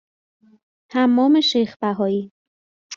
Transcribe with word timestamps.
حمام 0.91 1.33
شیخ 1.41 1.77
بهایی 1.81 2.31